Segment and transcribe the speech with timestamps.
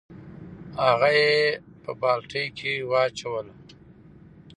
[0.85, 1.31] هغه یې
[1.83, 3.53] په بالټي کې واچوله.